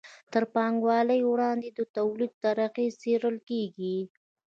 [0.31, 3.97] تر پانګوالۍ وړاندې د توليد طریقې څیړل کیږي.